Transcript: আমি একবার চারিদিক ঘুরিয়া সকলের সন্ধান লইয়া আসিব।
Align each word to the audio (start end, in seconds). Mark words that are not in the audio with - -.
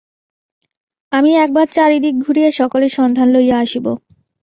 আমি 1.11 1.31
একবার 1.35 1.67
চারিদিক 1.67 2.15
ঘুরিয়া 2.19 2.49
সকলের 2.51 2.91
সন্ধান 2.91 3.27
লইয়া 3.29 3.57
আসিব। 3.59 3.85